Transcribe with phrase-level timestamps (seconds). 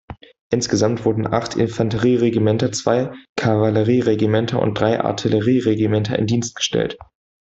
[0.49, 6.97] Insgesamt wurden acht Infanterieregimenter, zwei Kavallerieregimenter und drei Artillerieregimenter in Dienst gestellt.